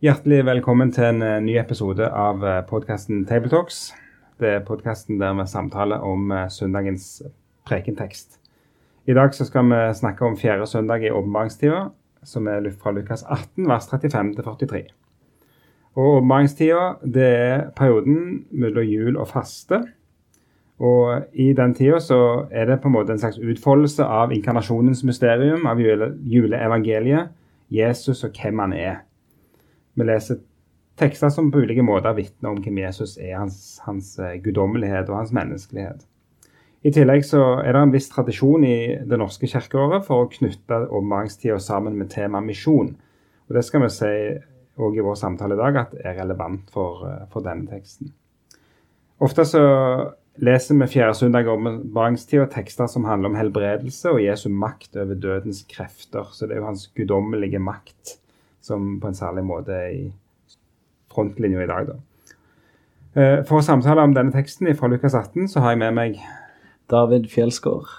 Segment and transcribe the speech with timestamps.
[0.00, 3.90] Hjertelig velkommen til en eh, ny episode av podkasten Tabletalks.
[4.40, 7.18] Det er podkasten der vi samtaler om eh, søndagens
[7.68, 8.38] prekentekst.
[9.04, 11.82] I dag skal vi snakke om fjerde søndag i åpenbaringstida,
[12.24, 14.80] som er fra Lukas 18, vers 35 til 43.
[16.00, 16.80] Og Åpenbaringstida
[17.26, 19.82] er perioden mellom jul og faste.
[20.80, 22.00] Og i den tida
[22.48, 27.36] er det på en måte en slags utfoldelse av inkarnasjonens mysterium, av juleevangeliet,
[27.68, 29.00] Jesus og hvem han er.
[30.00, 30.40] Vi leser
[31.00, 35.20] tekster som på ulike måter vitner om hvem Jesus er, hans, hans eh, guddommelighet og
[35.22, 36.06] hans menneskelighet.
[36.80, 38.76] I tillegg så er det en viss tradisjon i
[39.08, 42.94] det norske kirkeåret for å knytte åpenbaringstida sammen med temaet misjon.
[43.48, 44.14] Og Det skal vi si
[44.80, 48.14] òg i vår samtale i dag at er relevant for, eh, for denne teksten.
[49.20, 49.62] Ofte så
[50.40, 55.14] leser vi fjerde søndag om åpenbaringstida tekster som handler om helbredelse og Jesu makt over
[55.14, 56.32] dødens krefter.
[56.32, 58.19] Så det er jo hans guddommelige makt
[58.70, 60.04] som på en særlig måte er i
[61.10, 61.90] frontlinja i dag.
[61.90, 61.98] da.
[63.18, 66.20] Eh, for å samtale om denne teksten fra Lukas 18 så har jeg med meg
[66.90, 67.90] David Fjelsgaard.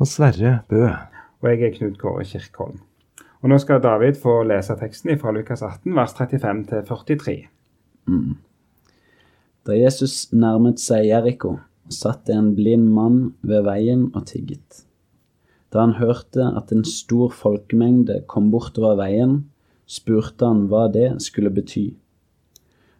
[0.00, 0.84] Og Sverre Bø.
[1.40, 2.82] Og jeg er Knut Kåre Kirkholm.
[3.40, 7.36] Og nå skal David få lese teksten fra Lukas 18, vers 35 til 43.
[8.08, 8.36] Mm.
[9.64, 11.54] Da Jesus nærmet seg Jeriko,
[11.88, 14.84] satt det en blind mann ved veien og tigget.
[15.72, 19.38] Da han hørte at en stor folkemengde kom bortover veien,
[19.90, 21.90] spurte han hva det skulle bety.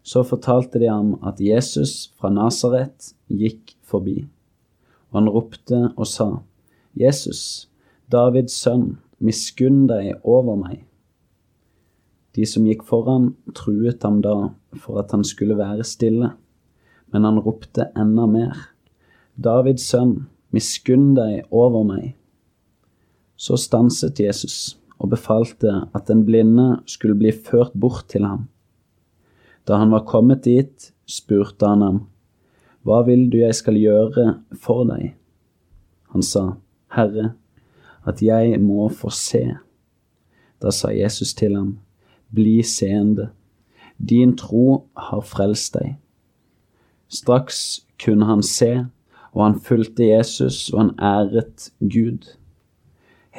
[0.03, 4.25] Så fortalte de ham at Jesus fra Nasaret gikk forbi.
[5.11, 6.29] Og han ropte og sa,
[6.99, 7.69] Jesus,
[8.11, 10.83] Davids sønn, miskunn deg over meg.
[12.35, 16.33] De som gikk foran, truet ham da for at han skulle være stille,
[17.11, 18.55] men han ropte enda mer,
[19.35, 22.15] Davids sønn, miskunn deg over meg.
[23.41, 28.49] Så stanset Jesus og befalte at den blinde skulle bli ført bort til ham.
[29.69, 32.01] Da han var kommet dit, spurte han ham,
[32.85, 35.15] Hva vil du jeg skal gjøre for deg?
[36.13, 36.55] Han sa,
[36.97, 37.35] Herre,
[38.09, 39.43] at jeg må få se.
[40.61, 41.79] Da sa Jesus til ham,
[42.31, 43.31] Bli seende,
[43.99, 45.97] din tro har frelst deg.
[47.11, 48.87] Straks kunne han se,
[49.35, 52.31] og han fulgte Jesus, og han æret Gud.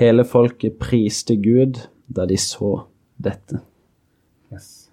[0.01, 1.77] Hele folket priste Gud
[2.09, 2.87] da de så
[3.21, 3.59] dette.
[4.49, 4.89] Yes.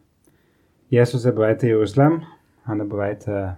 [0.92, 2.18] Jesus er på vei til Jerusalem.
[2.68, 3.54] Han er på vei til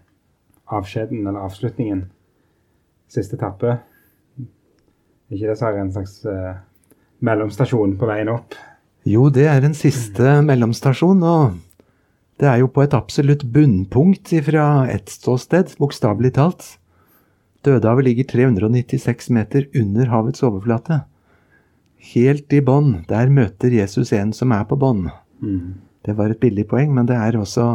[0.70, 2.04] avskjeden, eller avslutningen.
[3.10, 3.80] Siste etappe.
[5.30, 6.54] ikke det så er en slags uh,
[7.18, 8.54] mellomstasjon på veien opp?
[9.02, 11.58] Jo, det er en siste mellomstasjon, og
[12.38, 16.76] det er jo på et absolutt bunnpunkt fra ett ståsted, bokstavelig talt.
[17.66, 21.09] Dødehavet ligger 396 meter under havets overflate.
[22.00, 25.08] Helt i bånn, der møter Jesus en som er på bånn.
[25.44, 25.76] Mm.
[26.06, 27.66] Det var et billig poeng, men det er også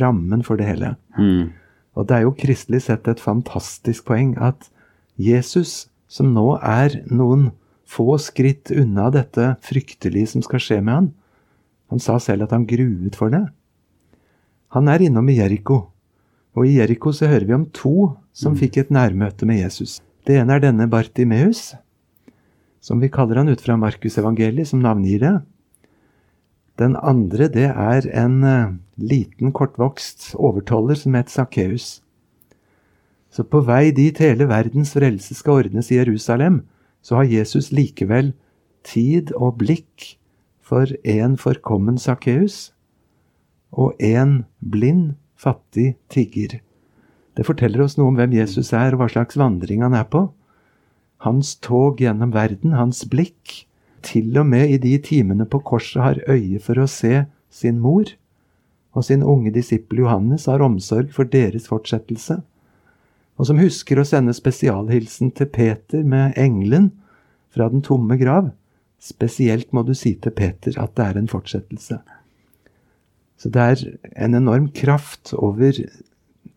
[0.00, 0.94] rammen for det hele.
[1.16, 1.52] Mm.
[1.96, 4.68] Og det er jo kristelig sett et fantastisk poeng at
[5.20, 7.50] Jesus, som nå er noen
[7.88, 11.10] få skritt unna dette fryktelige som skal skje med han,
[11.92, 13.42] han sa selv at han gruet for det.
[14.72, 15.82] Han er innom i Jeriko,
[16.56, 19.98] og i Jeriko så hører vi om to som fikk et nærmøte med Jesus.
[20.24, 21.74] Det ene er denne Bartimeus,
[22.82, 25.34] som vi kaller han ut fra Markusevangeliet, som navngir det.
[26.80, 32.00] Den andre, det er en uh, liten, kortvokst overtoller som het Sakkeus.
[33.32, 36.62] Så på vei dit hele verdens frelse skal ordnes i Jerusalem,
[37.02, 38.32] så har Jesus likevel
[38.84, 40.16] tid og blikk
[40.62, 42.72] for en forkommen Sakkeus
[43.72, 46.60] og en blind, fattig tigger.
[47.36, 50.26] Det forteller oss noe om hvem Jesus er, og hva slags vandring han er på.
[51.22, 53.62] Hans tog gjennom verden, hans blikk,
[54.02, 58.08] til og med i de timene på korset har øye for å se sin mor,
[58.92, 62.40] og sin unge disippel Johannes har omsorg for deres fortsettelse,
[63.38, 66.90] og som husker å sende spesialhilsen til Peter med engelen
[67.54, 68.50] fra den tomme grav.
[69.02, 72.02] Spesielt må du si til Peter at det er en fortsettelse.
[73.38, 73.80] Så det er
[74.26, 75.80] en enorm kraft over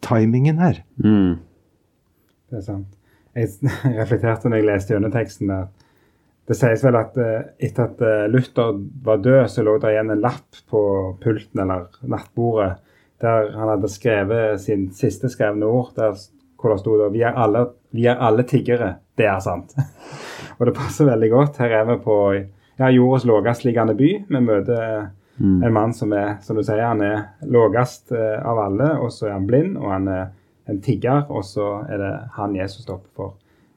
[0.05, 0.83] timingen her.
[1.01, 1.39] Mm.
[2.51, 2.91] Det er sant.
[3.35, 3.51] Jeg
[4.01, 5.83] reflekterte når jeg leste gjennom teksten at
[6.45, 10.13] det sies vel at eh, etter at eh, Luther var død, så lå det igjen
[10.13, 10.81] en lapp på
[11.23, 12.75] pulten eller nattbordet
[13.23, 16.13] der han hadde skrevet sin siste skrevne ord, der,
[16.59, 17.63] hvor det sto da vi er, alle,
[17.95, 18.91] vi er alle tiggere.
[19.17, 19.71] Det er sant.
[20.59, 21.61] og det passer veldig godt.
[21.63, 24.11] Her er vi på ja, jordas lavest liggende by.
[24.29, 25.63] Vi møter Mm.
[25.63, 27.17] en mann som er, som du sier, han er
[27.51, 30.29] lavest eh, av alle, og så er han blind, og han er
[30.69, 33.33] en tigger, og så er det han Jesus stopper for.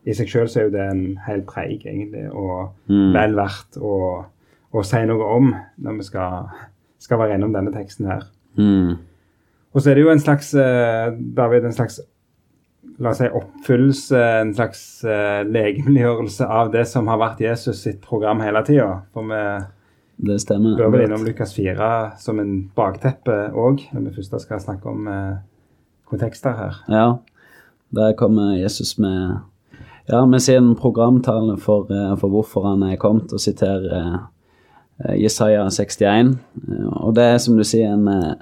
[0.09, 3.13] I seg sjøl er jo det en hel preik, egentlig, og Mm.
[3.13, 4.25] vel verdt å,
[4.73, 6.47] å si noe om når vi skal,
[6.99, 8.23] skal være innom denne teksten her.
[8.57, 8.95] Mm.
[9.75, 12.01] Og så er det jo en slags eh, David, en slags
[12.99, 18.01] la oss si oppfyllelse, en slags uh, legemliggjørelse av det som har vært Jesus sitt
[18.03, 19.03] program hele tida.
[19.15, 19.43] For vi
[20.33, 20.75] Det stemmer.
[20.79, 25.07] bør vel innom Lukas 4 som en bakteppe òg, når vi først skal snakke om
[25.07, 25.37] eh,
[26.09, 26.81] kontekster her.
[26.89, 27.07] Ja,
[27.95, 29.39] der kommer Jesus med,
[30.09, 34.19] ja, med sin programtale for, eh, for hvorfor han er kommet, og siterer
[35.05, 36.39] eh, Jesaja 61.
[36.69, 38.35] Eh, Og det er som du sier en, eh,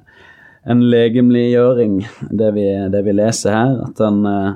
[0.67, 3.81] en legemliggjøring, det vi, det vi leser her.
[3.89, 4.53] At han, eh,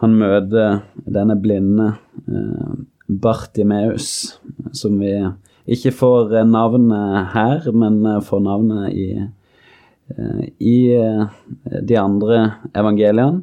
[0.00, 1.94] han møter denne blinde
[2.28, 2.74] eh,
[3.08, 4.38] Bartimeus,
[4.72, 5.12] som vi
[5.66, 9.30] ikke får eh, navnet her, men eh, får navnet i, eh,
[10.60, 11.26] i eh,
[11.82, 12.40] de andre
[12.76, 13.42] evangeliene.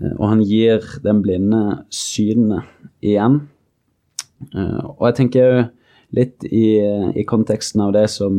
[0.00, 2.68] Eh, Og han gir den blinde synet
[3.02, 3.48] igjen.
[4.54, 5.64] Eh, Og jeg tenker jo
[6.12, 6.78] litt i,
[7.16, 8.34] i konteksten av det som,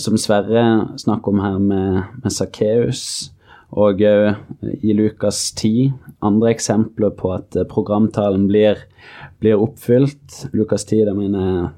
[0.00, 3.28] som Sverre snakker om her med, med Sakkeus,
[3.76, 5.92] og òg i Lukas 10
[6.24, 8.80] andre eksempler på at programtalen blir,
[9.36, 10.46] blir oppfylt.
[10.56, 11.74] Lukas 10, det mener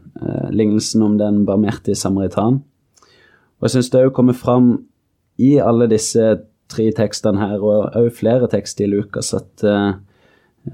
[0.55, 2.63] lignelsen om den barmhjertige samaritan.
[3.57, 4.71] Og jeg syns det òg kommer fram
[5.41, 6.23] i alle disse
[6.73, 9.95] tre tekstene her, og òg flere tekster i Lukas, at, eh,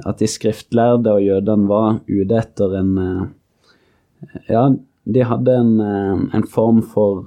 [0.06, 3.22] at de skriftlærde og jødene var ute etter en eh,
[4.48, 4.68] Ja,
[5.04, 7.26] de hadde en, eh, en form for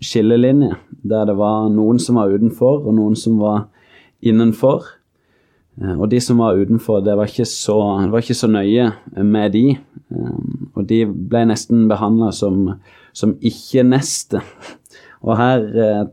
[0.00, 0.72] skillelinje,
[1.04, 3.68] der det var noen som var utenfor, og noen som var
[4.22, 4.84] innenfor.
[5.80, 7.76] Og de som var utenfor, det var ikke så,
[8.10, 8.90] var ikke så nøye
[9.24, 9.78] med de.
[10.74, 12.80] Og de ble nesten behandla som,
[13.12, 14.42] som ikke-neste.
[15.26, 16.04] Og her, eh,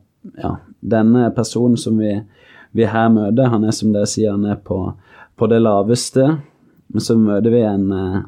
[0.44, 2.14] ja, denne personen som vi,
[2.76, 4.82] vi her møter, han er som dere sier, han er på,
[5.38, 6.28] på det laveste.
[6.88, 8.20] Men så møter vi en, eh,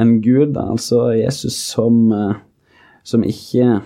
[0.00, 2.34] en gud, altså Jesus, som, eh,
[3.04, 3.80] som ikke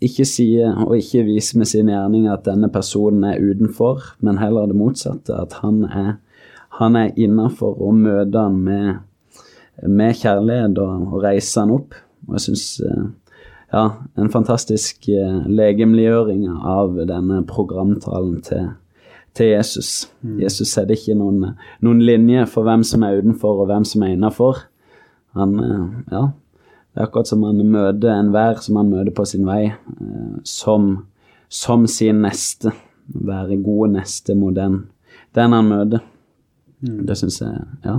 [0.00, 4.70] ikke sier og ikke viser med sin gjerning at denne personen er utenfor, men heller
[4.70, 6.14] det motsatte, at han er,
[6.80, 9.02] han er innafor og møter han med,
[9.84, 11.98] med kjærlighet og, og reiser han opp.
[12.28, 12.64] Og jeg syns
[13.72, 13.84] ja,
[14.18, 18.68] en fantastisk eh, legemliggjøring av denne programtalen til,
[19.36, 20.10] til Jesus.
[20.40, 24.14] Jesus setter ikke noen, noen linje for hvem som er utenfor og hvem som er
[24.16, 24.64] innafor.
[25.38, 26.24] Han, eh, ja,
[26.90, 30.92] det er akkurat som han møter enhver som han møter på sin vei, eh, som,
[31.48, 32.74] som sin neste.
[33.10, 34.84] Være gode neste mot den,
[35.34, 36.02] den han møter.
[36.80, 37.98] Det syns jeg ja,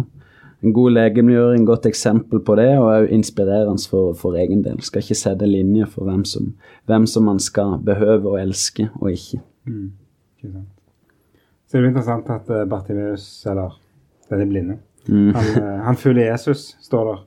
[0.64, 4.78] en god legemliggjøring, godt eksempel på det, og òg inspirerende for, for egen del.
[4.86, 6.52] Skal ikke sette linje for hvem som,
[6.86, 9.42] hvem som man skal behøve å elske og ikke.
[10.44, 10.62] Ikke.
[11.66, 13.78] Så det er jo interessant at eh, Bartimeus, eller
[14.30, 14.80] denne blinde,
[15.10, 15.32] Mm.
[15.34, 17.22] han, eh, han følger Jesus, står der.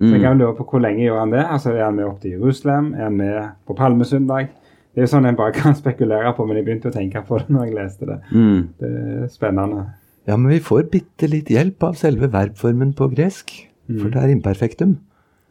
[0.00, 1.42] Så jeg kan lure på hvor lenge gjør han det?
[1.44, 2.94] Altså, Er han med opp til Jerusalem?
[2.94, 4.48] Er han med på palmesøndag?
[4.94, 7.38] Det er jo sånn en bare kan spekulere på, men jeg begynte å tenke på
[7.42, 8.16] det når jeg leste det.
[8.32, 8.62] Mm.
[8.80, 9.84] Det er spennende.
[10.28, 13.54] Ja, men vi får bitte litt hjelp av selve verbformen på gresk,
[13.88, 14.98] for det er imperfektum.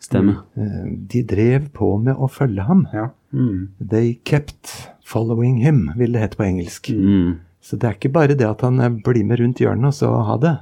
[0.04, 0.44] Stemmer.
[0.56, 2.86] Eh, De drev på med å følge ham.
[2.94, 3.10] Ja.
[3.34, 3.70] Mm.
[3.82, 6.92] They kept following him, vil det hete på engelsk.
[6.94, 7.40] Mm.
[7.62, 10.12] Så det er ikke bare det at han eh, blir med rundt hjørnet og så
[10.30, 10.54] ha det.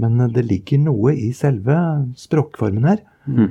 [0.00, 1.76] Men eh, det ligger noe i selve
[2.16, 3.04] språkformen her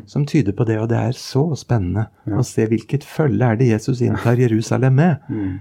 [0.04, 3.70] som tyder på det, og det er så spennende å se hvilket følge er det
[3.70, 5.22] Jesus inntar Jerusalem med.
[5.32, 5.54] Mm.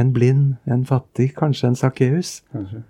[0.00, 2.30] En blind, en fattig, kanskje en Sakkeus.
[2.54, 2.80] Kanskje.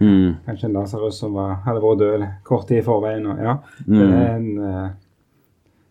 [0.00, 0.34] Mm.
[0.46, 3.26] Kanskje en Lasarus som var, hadde vært død kort tid i forveien.
[3.30, 4.88] Og, ja, det er en eh,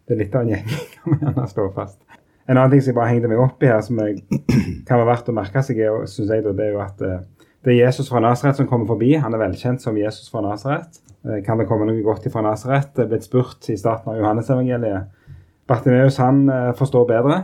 [0.04, 0.66] Det er litt av en gjeng,
[0.98, 2.02] kan vi gjerne slå fast.
[2.44, 4.18] En annen ting som jeg bare hengte meg opp i her, som jeg,
[4.88, 7.22] kan være verdt å merke seg, er, synes jeg, det er jo at eh,
[7.64, 9.14] det er Jesus fra Nasaret som kommer forbi.
[9.16, 11.00] Han er velkjent som Jesus fra Nasaret.
[11.24, 12.92] Eh, Kan det komme noe godt fra Nasaret?
[12.92, 15.14] Det er blitt spurt i starten av Johannesevangeliet.
[15.72, 16.42] Bartimeus han
[16.76, 17.38] forstår bedre,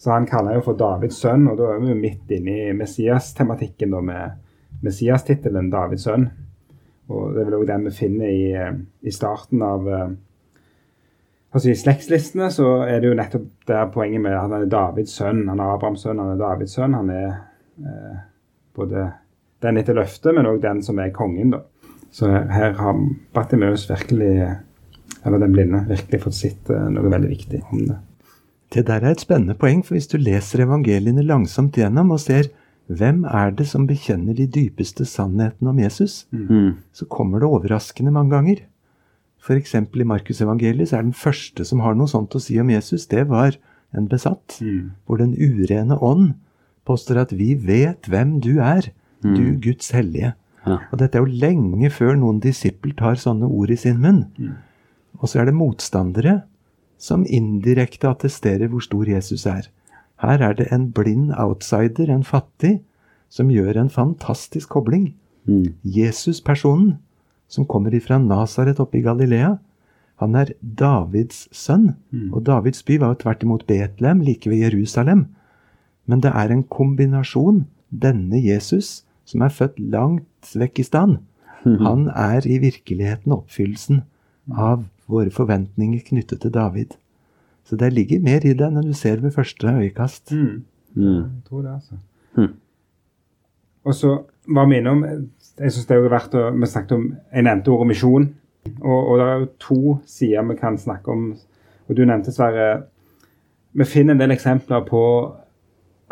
[0.00, 1.44] så han kaller jo for Davids sønn.
[1.52, 4.38] Og da er vi jo midt inne i Messias-tematikken da med
[4.82, 6.28] Messias-tittelen Davids sønn.
[7.12, 10.12] Og det er vel også den vi finner i, eh, i starten av eh,
[11.52, 15.16] altså I slektslistene så er det jo nettopp der poenget med at han er Davids
[15.18, 15.44] sønn.
[15.50, 16.96] Han er Abrahams sønn, han er Davids sønn.
[16.98, 17.28] Han er
[17.82, 18.22] eh,
[18.76, 19.10] både
[19.62, 21.62] den etter løftet, men òg den som er kongen, da.
[22.12, 22.98] Så her har
[23.32, 24.32] Bartimeus virkelig,
[25.24, 28.00] eller den blinde, virkelig fått sett eh, noe veldig viktig om det.
[28.72, 32.48] Det der er et spennende poeng, for hvis du leser evangeliene langsomt gjennom og ser
[32.90, 36.76] hvem er det som bekjenner de dypeste sannhetene om Jesus, Mm.
[36.92, 38.56] så kommer det overraskende mange ganger.
[39.42, 39.74] F.eks.
[39.74, 43.28] i Markusevangeliet så er den første som har noe sånt å si om Jesus, det
[43.28, 43.56] var
[43.94, 44.58] en besatt.
[45.06, 46.34] Hvor den urene ånd
[46.86, 48.90] påstår at vi vet hvem du er,
[49.22, 50.34] du Guds hellige.
[50.66, 50.78] Ja.
[50.92, 54.24] Og dette er jo lenge før noen disippel tar sånne ord i sin munn.
[55.20, 56.42] Og så er det motstandere
[56.98, 59.68] som indirekte attesterer hvor stor Jesus er.
[60.22, 62.80] Her er det en blind outsider, en fattig,
[63.32, 65.14] som gjør en fantastisk kobling.
[65.48, 65.74] Mm.
[65.82, 66.98] Jesus-personen,
[67.48, 69.56] som kommer ifra Nasaret oppe i Galilea,
[70.22, 71.96] han er Davids sønn.
[72.32, 75.26] Og Davids by var jo tvert imot Betlehem, like ved Jerusalem.
[76.06, 81.18] Men det er en kombinasjon, denne Jesus, som er født langt vekk i stand.
[81.64, 84.02] Han er i virkeligheten oppfyllelsen
[84.50, 86.96] av våre forventninger knyttet til David.
[87.64, 90.32] Så det ligger mer i det enn du ser ved første øyekast.
[90.32, 90.64] Mm.
[90.94, 91.20] Mm.
[91.22, 91.94] Jeg tror det, altså.
[92.36, 92.54] Mm.
[93.84, 95.04] Og så var vi innom
[95.58, 98.26] Jeg synes det er jo verdt å Vi snakket om Jeg nevnte ordet misjon.
[98.80, 101.32] Og, og det er jo to sider vi kan snakke om.
[101.88, 102.84] Og du nevnte, Sverre
[103.72, 105.04] Vi finner en del eksempler på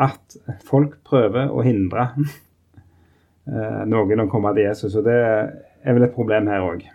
[0.01, 2.07] at folk prøver å hindre
[3.53, 4.97] eh, noen å komme til Jesus.
[4.97, 6.87] Og det er vel et problem her òg.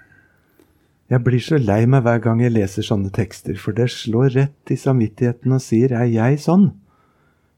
[1.12, 4.74] Jeg blir så lei meg hver gang jeg leser sånne tekster, for det slår rett
[4.74, 6.72] i samvittigheten og sier er jeg sånn?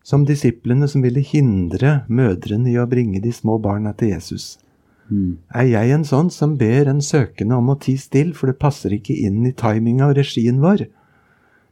[0.04, 4.58] Som disiplene som ville hindre mødrene i å bringe de små barna til Jesus.
[5.08, 5.40] Mm.
[5.56, 8.96] Er jeg en sånn som ber en søkende om å ti still, for det passer
[8.96, 10.88] ikke inn i timinga og regien vår?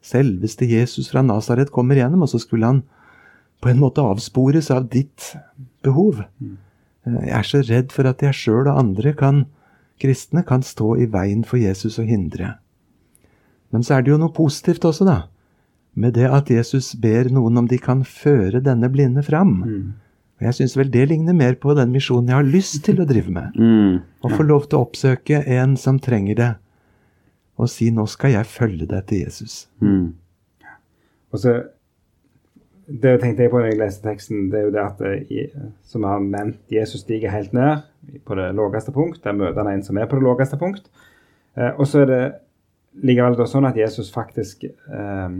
[0.05, 2.83] Selveste Jesus fra Nasaret kommer gjennom, og så skulle han
[3.63, 5.33] på en måte avspores av ditt
[5.83, 6.23] behov.
[6.23, 9.45] Eh, Jeg er så redd for at jeg sjøl og andre kan,
[10.01, 12.55] kristne kan stå i veien for Jesus og hindre.
[13.71, 15.17] Men så er det jo noe positivt også, da.
[15.95, 19.61] Med det at Jesus ber noen om de kan føre denne blinde fram.
[20.35, 23.07] Og jeg syns vel det ligner mer på den misjonen jeg har lyst til å
[23.07, 23.55] drive med.
[23.55, 24.01] Mm.
[24.23, 26.51] Å få lov til å oppsøke en som trenger det,
[27.55, 29.67] og si 'nå skal jeg følge deg til Jesus'.
[29.79, 30.13] Mm.
[31.31, 31.53] Og så
[32.85, 35.53] Det tenkte jeg på når jeg leste teksten, det er jo det at eh,
[35.89, 37.81] som jeg har nevnt, Jesus stiger helt ned
[38.25, 39.23] på det laveste punkt.
[39.23, 40.91] Der møter han en som er på det laveste punkt.
[41.57, 42.21] Eh, og så er det
[43.01, 45.39] likevel da sånn at Jesus faktisk eh,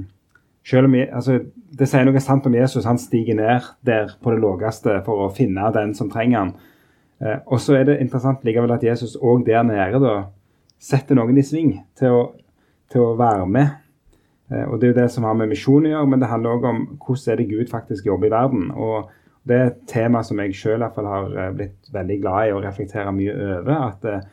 [0.66, 1.44] selv om, altså,
[1.75, 2.88] Det sier noe sant om Jesus.
[2.90, 6.54] Han stiger ned der på det laveste for å finne den som trenger han.
[7.46, 10.16] Og så er det interessant likevel at Jesus òg der nede da
[10.80, 12.24] setter noen i sving til å,
[12.92, 13.85] til å være med.
[14.52, 16.58] Eh, og Det er jo det som har med misjon å gjøre, men det handler
[16.58, 18.72] òg om hvordan er det Gud faktisk jobber i verden.
[18.72, 19.10] og
[19.48, 23.14] Det er et tema som jeg sjøl har eh, blitt veldig glad i å reflektere
[23.14, 23.75] mye over.
[23.90, 24.25] At eh,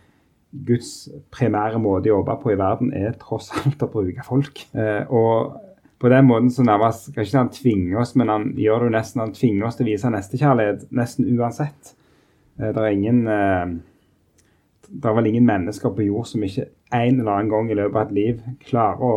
[0.52, 4.66] Guds primære måte å jobbe på i verden er tross alt å bruke folk.
[5.08, 5.54] Og
[6.02, 8.96] på den måten så nærmest kan ikke han tvinge oss, men han gjør det jo
[8.96, 11.94] nesten, han tvinger oss til å vise nestekjærlighet nesten uansett.
[12.58, 13.22] Det er ingen
[14.92, 17.96] det er vel ingen mennesker på jord som ikke en eller annen gang i løpet
[17.96, 19.14] av et liv klarer å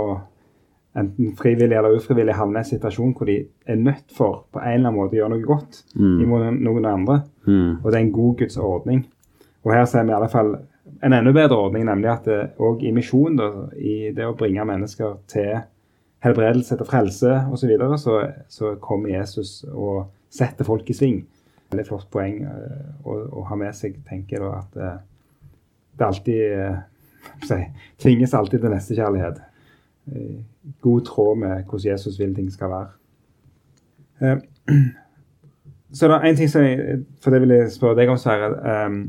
[0.96, 4.72] enten frivillig eller ufrivillig havner i en situasjon hvor de er nødt for på en
[4.72, 6.22] eller annen måte å gjøre noe godt Mm.
[6.24, 7.22] imot noen andre.
[7.48, 7.84] Mm.
[7.84, 9.06] Og det er en god Guds ordning.
[9.64, 10.56] Og her ser vi i alle fall
[11.04, 13.40] en enda bedre ordning, nemlig at det òg i misjon,
[13.75, 15.58] i det å bringe mennesker til
[16.24, 21.25] helbredelse, til frelse osv., så, videre, så så kommer Jesus og setter folk i sving.
[21.72, 24.98] Veldig flott poeng eh, å, å ha med seg, tenker jeg da, at eh,
[25.98, 26.78] det alltid eh,
[27.50, 27.60] si,
[28.02, 29.42] tvinges alltid til nestekjærlighet.
[30.14, 30.44] I
[30.82, 32.88] god tråd med hvordan Jesus vil ting skal være.
[34.22, 34.38] Eh,
[35.96, 38.52] så det er en ting som jeg, for det vil jeg spørre deg om, Sverre.
[38.86, 39.00] Um,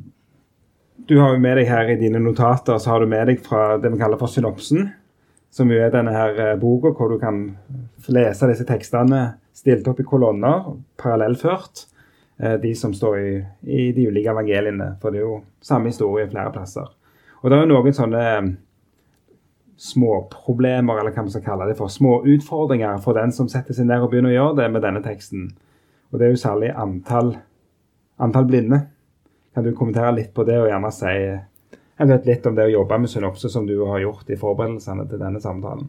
[1.09, 3.77] du har jo med deg her i dine notater så har du med deg fra
[3.79, 4.89] det vi kaller for synopsen.
[5.53, 7.45] Som jo er denne her eh, boka hvor du kan
[8.13, 9.21] lese disse tekstene
[9.57, 11.87] stilt opp i kolonner, parallellført.
[12.41, 14.97] eh, De som står i, i de ulike evangeliene.
[15.01, 16.91] For det er jo samme historie flere plasser.
[17.43, 18.51] Og det er jo noen sånne eh,
[19.77, 23.89] småproblemer, eller hva man skal kalle det for, små utfordringer for den som setter seg
[23.91, 25.51] ned og begynner å gjøre det med denne teksten.
[26.13, 27.35] Og det er jo særlig antall,
[28.23, 28.81] antall blinde.
[29.57, 31.13] Kan du kommentere litt på det, og gjerne si
[31.97, 35.07] jeg vet litt om det å jobbe med synopse, som du har gjort i forberedelsene
[35.09, 35.89] til denne samtalen?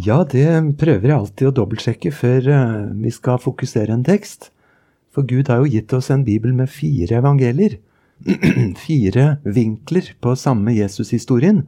[0.00, 4.50] Ja, det prøver jeg alltid å dobbeltsjekke før eh, vi skal fokusere en tekst.
[5.10, 7.78] For Gud har jo gitt oss en bibel med fire evangelier.
[8.86, 11.64] fire vinkler på samme Jesus-historien.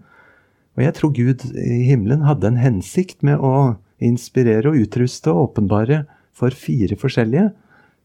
[0.77, 5.51] Og jeg tror Gud i himmelen hadde en hensikt med å inspirere og utruste og
[5.51, 6.05] åpenbare
[6.37, 7.51] for fire forskjellige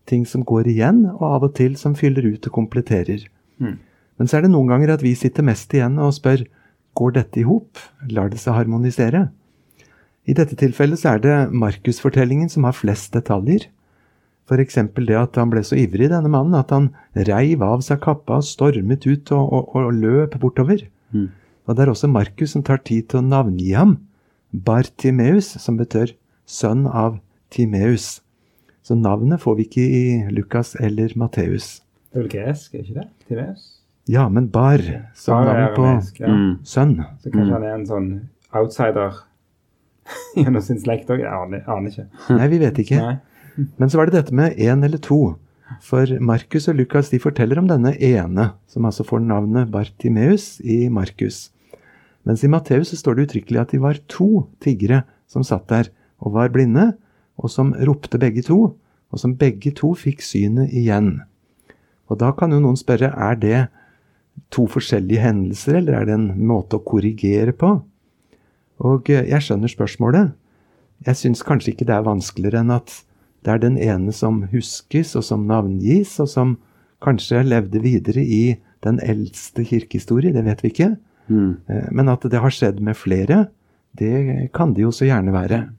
[0.07, 3.25] ting som går igjen, og av og til som fyller ut og kompletterer.
[3.59, 3.77] Mm.
[4.17, 6.45] Men så er det noen ganger at vi sitter mest igjen og spør
[6.97, 9.27] går dette i hop, lar det seg harmonisere?
[10.27, 13.69] I dette tilfellet så er det Markusfortellingen som har flest detaljer.
[14.47, 14.79] F.eks.
[14.95, 16.89] det at han ble så ivrig, denne mannen, at han
[17.27, 20.86] reiv av seg kappa og stormet ut og, og, og løp bortover.
[21.15, 21.29] Mm.
[21.67, 23.97] Og det er også Markus som tar tid til å navngi ham.
[24.51, 26.15] Bartimeus, som betyr
[26.47, 27.19] sønn av
[27.51, 28.21] Timeus.
[28.88, 31.81] Så navnet får vi ikke i Lukas eller Matteus.
[32.07, 33.07] Det er vel gresk, er ikke det?
[33.27, 33.65] Timeus?
[34.07, 34.79] Ja, men bar
[35.19, 36.31] som bar navn på arameisk, ja.
[36.31, 36.53] Mm.
[36.63, 36.93] sønn.
[37.19, 38.07] Så kanskje han er en sånn
[38.55, 39.17] outsider
[40.39, 41.19] gjennom sin slekt òg?
[41.25, 42.07] Jeg aner, aner ikke.
[42.38, 43.01] Nei, vi vet ikke.
[43.03, 43.67] Nei.
[43.75, 45.36] Men så var det dette med én eller to.
[45.83, 50.86] For Markus og Lukas de forteller om denne ene, som altså får navnet Bartimeus i
[50.88, 51.50] Markus.
[52.27, 56.34] Mens i Matteus står det uttrykkelig at de var to tiggere som satt der og
[56.36, 56.91] var blinde,
[57.39, 58.74] og som ropte begge to,
[59.13, 61.22] og som begge to fikk synet igjen.
[62.12, 63.62] Og da kan jo noen spørre er det
[64.53, 67.77] to forskjellige hendelser, eller er det en måte å korrigere på?
[68.84, 70.36] Og eh, jeg skjønner spørsmålet.
[71.07, 72.93] Jeg syns kanskje ikke det er vanskeligere enn at
[73.46, 76.55] det er den ene som huskes, og som navngis, og som
[77.03, 80.96] kanskje levde videre i den eldste kirkehistorie, det vet vi ikke.
[81.29, 81.57] Mm.
[81.67, 83.48] Eh, Men at det har skjedd med flere,
[83.98, 85.69] det kan det jo så gjerne være.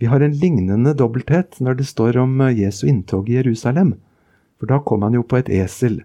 [0.00, 3.94] Vi har en lignende dobbelthet når det står om eh, Jesu inntog i Jerusalem.
[4.58, 6.02] For da kom han jo på et esel.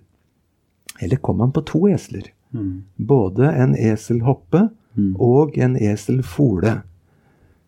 [1.01, 2.29] Eller kom han på to esler?
[2.55, 2.83] Mm.
[2.97, 5.15] Både en eselhoppe Mm.
[5.19, 6.77] og en eselfole.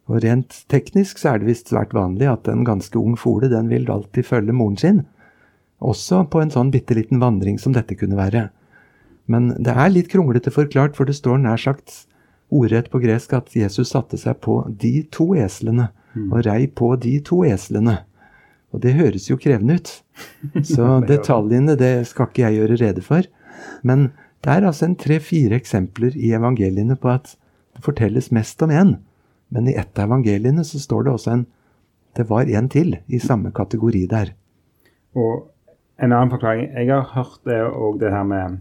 [0.07, 3.67] Og rent teknisk så er det visst svært vanlig at en ganske ung fole den
[3.67, 5.01] vil alltid følge moren sin.
[5.83, 8.45] Også på en sånn bitte liten vandring som dette kunne være.
[9.27, 12.05] Men det er litt kronglete forklart, for det står nær sagt
[12.53, 15.89] ordrett på gresk at Jesus satte seg på de to eslene,
[16.31, 17.99] og rei på de to eslene.
[18.73, 19.91] Og det høres jo krevende ut.
[20.65, 23.27] Så detaljene det skal ikke jeg gjøre rede for.
[23.85, 24.09] Men
[24.45, 27.35] det er altså en tre-fire eksempler i evangeliene på at
[27.75, 28.95] det fortelles mest om én.
[29.53, 31.45] Men i ett av evangeliene så står det også en
[32.17, 34.31] Det var en til i samme kategori der.
[35.13, 35.51] Og
[36.01, 38.57] en annen forklaring Jeg har hørt det òg det her med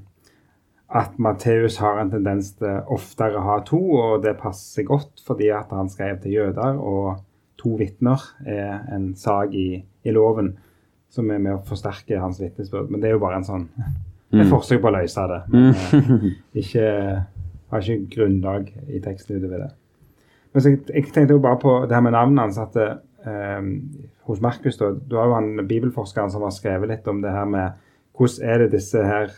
[0.87, 5.49] at Matteus har en tendens til oftere å ha to, og det passer godt fordi
[5.55, 7.17] at han skrev til jøder, og
[7.59, 10.53] to vitner er en sak i, i loven
[11.11, 12.91] som er med å forsterke hans vitnesbyrd.
[12.93, 13.65] Men det er jo bare en sånn
[14.37, 15.41] et forsøk på å løse det.
[15.51, 16.29] Men eh,
[16.63, 16.87] ikke,
[17.73, 19.73] har ikke grunnlag i teksten utover det.
[20.53, 22.61] Men så jeg, jeg tenkte jo bare på det her med navnet hans.
[22.63, 23.73] at eh,
[24.29, 27.51] Hos Markus da, du har jo han bibelforskeren som har skrevet litt om det her
[27.51, 27.83] med
[28.17, 29.29] hvordan er det disse her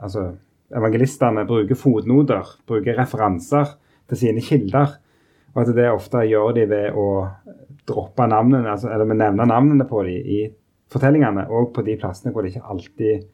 [0.00, 0.30] altså
[0.76, 3.74] evangelistene bruker fotnoter, bruker referanser
[4.10, 4.98] til sine kilder.
[5.52, 7.06] Og at det ofte gjør de ved å
[7.88, 10.42] droppe navnene, altså, eller med nevne navnene på dem i
[10.92, 13.26] fortellingene, og på de plassene hvor det ikke alltid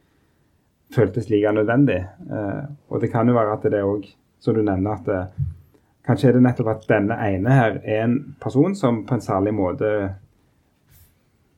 [0.94, 1.98] føltes like nødvendig.
[2.31, 4.09] Eh, og det kan jo være at det òg,
[4.40, 5.48] som du nevner, at det,
[6.09, 9.53] kanskje er det nettopp at denne ene her er en person som på en særlig
[9.55, 9.92] måte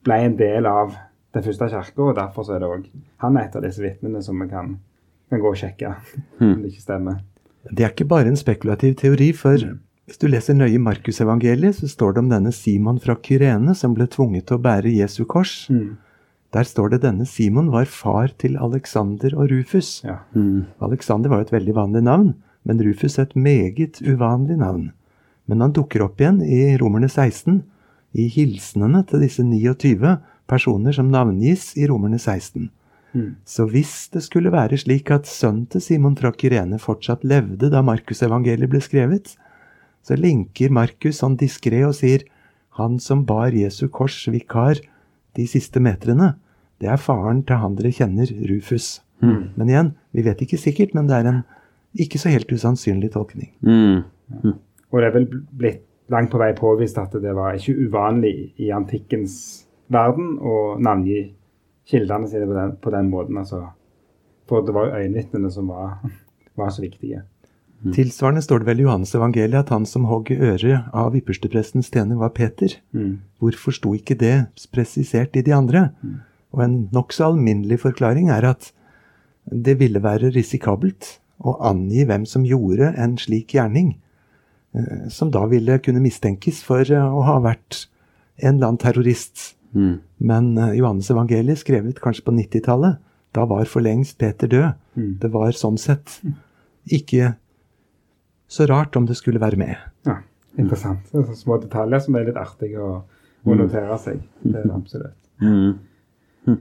[0.04, 0.96] ble en del av
[1.34, 2.86] den første kirka, og derfor så er det òg
[3.22, 4.72] han er et av disse vitnene som vi kan,
[5.30, 5.94] kan gå og sjekke
[6.40, 7.22] om det ikke stemmer.
[7.70, 9.60] Det er ikke bare en spekulativ teori, for
[10.10, 14.08] hvis du leser nøye Markusevangeliet, så står det om denne Simon fra Kyrene som ble
[14.10, 15.68] tvunget til å bære Jesu kors.
[15.70, 15.98] Mm.
[16.50, 20.00] Der står det denne Simon var far til Alexander og Rufus.
[20.02, 20.16] Ja.
[20.34, 20.66] Mm.
[20.82, 22.32] Alexander var jo et veldig vanlig navn,
[22.66, 24.88] men Rufus et meget uvanlig navn.
[25.46, 27.62] Men han dukker opp igjen i Romerne 16,
[28.18, 30.16] i hilsenene til disse 29
[30.50, 32.66] personer som navngis i Romerne 16.
[33.12, 33.34] Mm.
[33.44, 37.82] Så hvis det skulle være slik at sønnen til Simon fra Kyrene fortsatt levde da
[37.86, 39.34] Markusevangeliet ble skrevet,
[40.06, 42.24] så linker Markus sånn diskré og sier
[42.78, 44.80] han som bar Jesu kors vikar
[45.36, 46.34] de siste metrene,
[46.80, 49.00] det er faren til han dere kjenner, Rufus.
[49.20, 49.52] Mm.
[49.58, 51.42] Men igjen, vi vet ikke sikkert, men det er en
[52.00, 53.50] ikke så helt usannsynlig tolkning.
[53.60, 54.54] Mm.
[54.90, 55.26] Og det er vel
[55.60, 59.34] blitt langt på vei påvist at det var ikke uvanlig i antikkens
[59.92, 61.20] verden å navngi
[61.88, 63.38] kildene sine på den, på den måten.
[63.40, 63.64] Altså.
[64.50, 66.00] For det var jo øyenvitnene som var,
[66.58, 67.22] var så viktige.
[67.80, 72.18] Tilsvarende står det vel i Johannes evangeliet at han som hogg øret av yppersteprestens tjener,
[72.20, 72.74] var Peter.
[72.92, 73.22] Mm.
[73.40, 74.34] Hvorfor sto ikke det
[74.68, 75.86] presisert i de andre?
[76.52, 78.68] Og en nokså alminnelig forklaring er at
[79.48, 83.94] det ville være risikabelt å angi hvem som gjorde en slik gjerning,
[84.76, 87.86] eh, som da ville kunne mistenkes for eh, å ha vært
[88.36, 89.54] en eller annen terrorist.
[89.76, 90.00] Mm.
[90.30, 92.98] Men eh, Johannes evangeliet, skrevet kanskje på 90-tallet,
[93.36, 94.80] da var for lengst Peter død.
[94.98, 95.12] Mm.
[95.22, 96.18] Det var sånn sett
[96.90, 97.34] ikke
[98.50, 99.76] så rart om det skulle være med.
[100.08, 100.18] Ja,
[100.58, 101.06] interessant.
[101.12, 102.96] Det er så små detaljer som er litt artige å,
[103.46, 104.24] å notere seg.
[104.42, 105.18] Det er det absolutt.
[105.40, 106.58] Mm.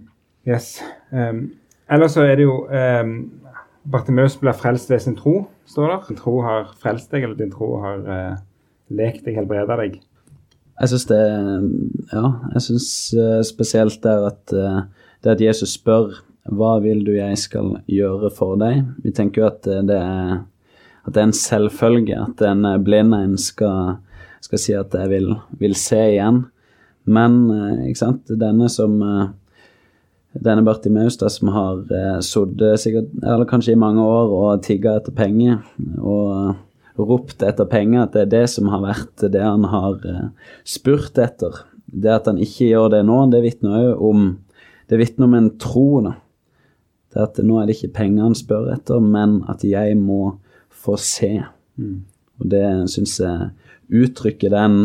[0.47, 0.77] Yes.
[1.09, 1.47] Um,
[1.89, 3.15] ellers så er det jo um,
[3.89, 6.05] Bartimeus blir frelst ved sin tro, står der.
[6.11, 8.37] Din tro har frelst deg, eller din tro har uh,
[8.93, 9.99] lekt deg, helbreda deg.
[10.79, 11.23] Jeg syns det
[12.13, 14.83] Ja, jeg syns uh, spesielt der at uh,
[15.23, 18.85] det at Jesus spør hva vil du jeg skal gjøre for deg?
[19.03, 20.39] Vi tenker jo at uh, det er
[21.07, 23.99] at det er en selvfølge at en blind en skal,
[24.43, 26.43] skal si at jeg vil, vil se igjen.
[27.09, 27.37] Men
[27.87, 28.99] ikke sant, denne som
[30.33, 34.97] denne Bartimeus da, som har eh, sittet sikkert, eller kanskje i mange år og tigga
[34.99, 35.59] etter penger
[35.97, 36.55] og
[36.99, 40.29] ropt etter penger, at det er det som har vært det han har eh,
[40.67, 41.63] spurt etter.
[41.89, 44.29] Det at han ikke gjør det nå, det vitner òg om
[44.89, 46.01] det vitner om en tro.
[46.01, 46.15] da.
[47.13, 50.97] Det at nå er det ikke penger han spør etter, men at jeg må få
[51.01, 51.35] se.
[51.77, 51.99] Mm.
[52.39, 53.51] Og det syns jeg
[53.89, 54.79] uttrykker den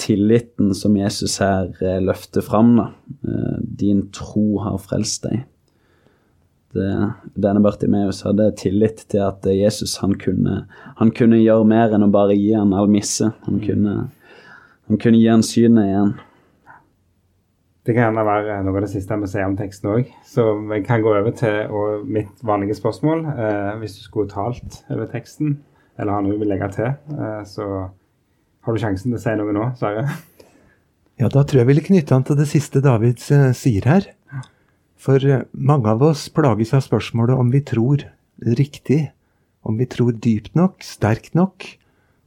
[0.00, 2.76] tilliten som Jesus her eh, løfter fram.
[2.78, 2.88] da.
[3.26, 5.44] Eh, din tro har frelst deg.
[6.74, 10.64] Denne Bartimeus hadde tillit til at Jesus han kunne,
[10.98, 13.30] han kunne gjøre mer enn å bare gi han almisse.
[13.46, 13.96] Han kunne,
[14.90, 16.14] han kunne gi han synet igjen.
[17.84, 20.12] Det kan gjerne være noe av det siste vi sier om teksten òg.
[20.24, 23.26] Så vi kan gå over til mitt vanlige spørsmål.
[23.34, 25.58] Eh, hvis du skulle talt over teksten,
[26.00, 27.66] eller har noe du vil legge til, eh, så
[28.64, 30.06] har du sjansen til å si noe nå, Sverre?
[31.20, 34.08] Ja, da tror jeg jeg ville knytte an til det siste David uh, sier her.
[35.04, 38.06] For uh, mange av oss plages av spørsmålet om vi tror
[38.58, 39.10] riktig,
[39.64, 41.66] om vi tror dypt nok, sterkt nok.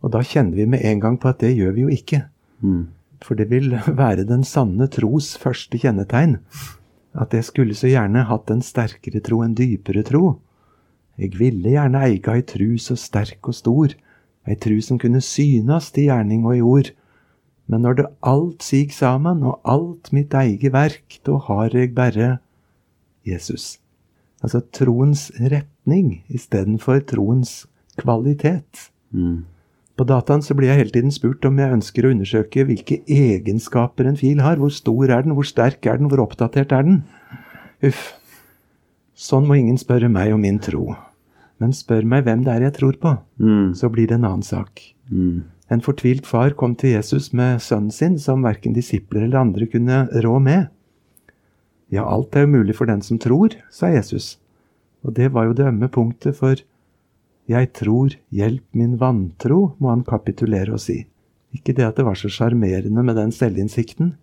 [0.05, 2.21] Og da kjenner vi med en gang på at det gjør vi jo ikke.
[2.61, 2.83] Mm.
[3.25, 6.37] For det vil være den sanne tros første kjennetegn.
[7.17, 10.37] At jeg skulle så gjerne hatt en sterkere tro, en dypere tro.
[11.17, 13.95] Jeg ville gjerne eiga ei tru så sterk og stor
[14.47, 16.91] ei tru som kunne synast i gjerning og i ord.
[17.67, 22.37] Men når det alt sig saman, og alt mitt eige verk, da har jeg bare
[23.27, 23.77] Jesus.
[24.43, 27.65] Altså troens retning istedenfor troens
[27.97, 28.89] kvalitet.
[29.11, 29.45] Mm.
[29.97, 34.05] På dataen så blir jeg hele tiden spurt om jeg ønsker å undersøke hvilke egenskaper
[34.05, 34.59] en fil har.
[34.61, 37.01] Hvor stor er den, hvor sterk er den, hvor oppdatert er den?
[37.85, 38.11] Uff.
[39.17, 40.91] Sånn må ingen spørre meg om min tro.
[41.57, 43.73] Men spør meg hvem det er jeg tror på, mm.
[43.79, 44.83] så blir det en annen sak.
[45.09, 45.47] Mm.
[45.73, 50.03] En fortvilt far kom til Jesus med sønnen sin, som verken disipler eller andre kunne
[50.23, 50.69] rå med.
[51.93, 54.35] Ja, alt er jo mulig for den som tror, sa Jesus.
[55.05, 56.59] Og det var jo det ømme punktet, for
[57.47, 61.05] jeg tror, hjelp min vantro, må han kapitulere og si.
[61.55, 64.17] Ikke det at det var så sjarmerende med den selvinnsikten.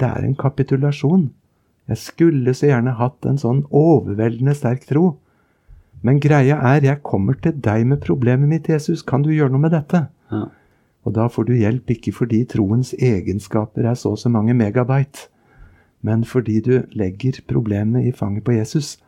[0.00, 1.28] Det er en kapitulasjon.
[1.86, 5.12] Jeg skulle så gjerne hatt en sånn overveldende sterk tro
[6.04, 9.00] men greia er, jeg kommer til deg med problemet mitt, Jesus.
[9.02, 10.02] Kan du gjøre noe med dette?
[10.28, 10.42] Ja.
[11.04, 15.30] Og da får du hjelp ikke fordi troens egenskaper er så og så mange megabyte,
[16.04, 18.98] men fordi du legger problemet i fanget på Jesus.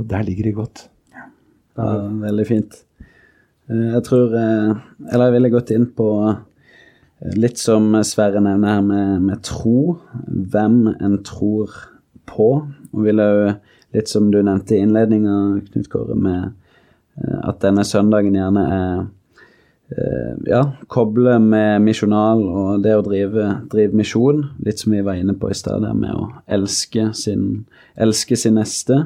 [0.00, 0.86] Og der ligger det godt.
[1.76, 2.78] Ja, veldig fint.
[3.70, 4.70] Eh, jeg tror eh,
[5.12, 9.98] Eller jeg ville gått inn på eh, litt som Sverre nevner her med, med tro.
[10.26, 11.76] Hvem en tror
[12.30, 12.48] på.
[12.90, 13.52] Og ville jo
[13.96, 15.36] litt som du nevnte i innledninga,
[15.68, 16.52] Knut Kåre, med
[17.20, 19.00] at denne søndagen gjerne er
[20.46, 20.60] ja,
[20.92, 24.44] koble med misjonal og det å drive, drive, misjon.
[24.62, 27.64] Litt som vi var inne på i stad, med å elske sin,
[27.98, 29.00] elske sin neste.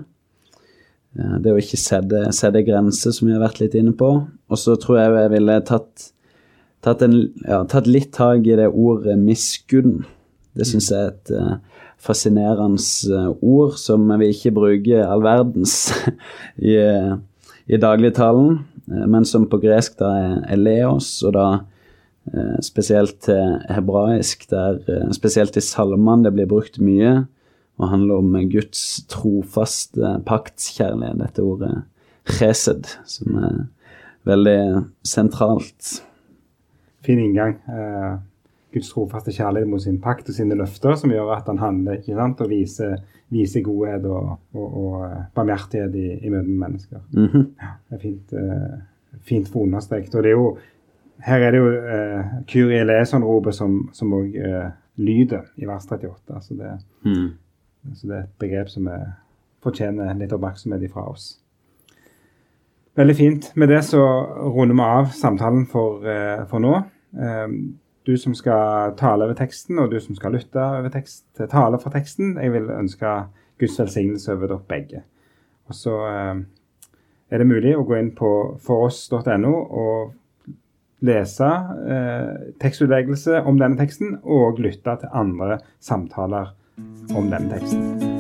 [1.19, 4.11] Eh, det å ikke sette, sette grenser, som vi har vært litt inne på.
[4.25, 6.09] Og så tror jeg jeg ville tatt,
[6.85, 10.03] tatt, en, ja, tatt litt tak i det ordet miskunn.
[10.55, 11.35] Det syns jeg er et
[12.05, 12.83] fascinerende
[13.15, 15.95] eh, ord som vi ikke bruker all verdens
[16.73, 16.77] i,
[17.67, 21.47] i dagligtalen, eh, men som på gresk da er eleos, og da
[22.33, 24.81] eh, spesielt til hebraisk, der
[25.17, 27.25] spesielt i salmene det blir brukt mye,
[27.81, 31.73] og handler om Guds trofaste paktskjærlighet, dette ordet
[32.37, 33.57] chesed, som er
[34.29, 34.61] veldig
[35.05, 35.99] sentralt.
[37.05, 37.59] Fin inngang.
[38.75, 42.17] Guds trofaste kjærlighet mot sin pakt og sine løfter, som gjør at han handler ikke
[42.19, 42.97] sant, og viser,
[43.31, 47.03] viser godhet og, og, og eh, barmhjertighet i, i møte med mennesker.
[47.13, 47.45] Mm -hmm.
[47.63, 48.79] ja, det er fint, uh,
[49.23, 50.15] fint for understreket.
[50.15, 50.59] Og det er jo,
[51.19, 56.41] her er det jo uh, Kyrie eleison-ropet som, som også uh, lyder i vers 38.
[56.41, 57.31] Så det, mm.
[57.95, 59.07] så det er et begrep som er,
[59.63, 61.41] fortjener litt oppmerksomhet ifra oss.
[62.97, 63.53] Veldig fint.
[63.57, 64.03] Med det så
[64.57, 66.01] runder vi av samtalen for,
[66.47, 66.83] for nå.
[67.13, 71.81] Um, du som skal tale over teksten, og du som skal lytte over tekst, tale
[71.81, 72.37] fra teksten.
[72.37, 73.15] Jeg vil ønske
[73.61, 75.05] Guds velsignelse over dere begge.
[75.69, 76.43] Og så eh,
[77.33, 78.31] er det mulig å gå inn på
[78.65, 80.13] foross.no og
[81.05, 81.49] lese
[81.91, 86.53] eh, tekstutleggelse om denne teksten, og lytte til andre samtaler
[87.15, 88.13] om denne teksten.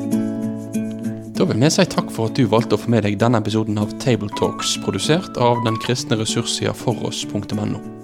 [1.35, 3.81] Da vil vi si takk for at du valgte å få med deg denne episoden
[3.83, 8.04] av Tabletalks, produsert av den kristne ressurssida foross.no.